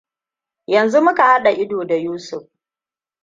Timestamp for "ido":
1.51-1.85